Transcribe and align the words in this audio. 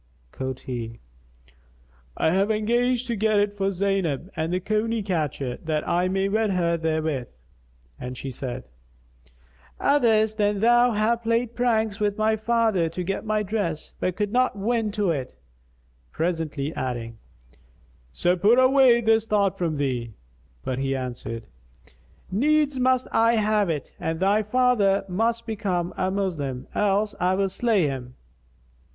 Quoth 0.31 0.61
he, 0.61 0.99
"I 2.17 2.31
have 2.31 2.49
engaged 2.49 3.05
to 3.05 3.15
get 3.15 3.37
it 3.37 3.53
for 3.53 3.69
Zaynab 3.69 4.31
the 4.35 4.59
Coney 4.59 5.03
catcher, 5.03 5.57
that 5.57 5.87
I 5.87 6.07
may 6.07 6.27
wed 6.27 6.49
her 6.53 6.75
therewith." 6.75 7.27
And 7.99 8.17
she 8.17 8.31
said, 8.31 8.63
"Others 9.79 10.33
than 10.37 10.59
thou 10.59 10.93
have 10.93 11.21
played 11.21 11.53
pranks 11.55 11.99
with 11.99 12.17
my 12.17 12.35
father 12.35 12.89
to 12.89 13.03
get 13.03 13.25
my 13.27 13.43
dress, 13.43 13.93
but 13.99 14.15
could 14.15 14.31
not 14.31 14.57
win 14.57 14.91
to 14.93 15.11
it," 15.11 15.35
presently 16.11 16.73
adding, 16.73 17.19
"So 18.11 18.35
put 18.35 18.57
away 18.57 19.01
this 19.01 19.27
thought 19.27 19.55
from 19.55 19.75
thee." 19.75 20.15
But 20.63 20.79
he 20.79 20.95
answered, 20.95 21.45
"Needs 22.31 22.79
must 22.79 23.07
I 23.11 23.35
have 23.35 23.69
it, 23.69 23.93
and 23.99 24.19
thy 24.19 24.41
father 24.41 25.05
must 25.07 25.45
become 25.45 25.93
a 25.95 26.09
Moslem, 26.09 26.65
else 26.73 27.13
I 27.19 27.35
will 27.35 27.49
slay 27.49 27.83
him." 27.83 28.15